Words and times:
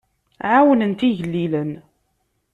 Ɛawnent 0.55 1.01
igellilen. 1.09 1.71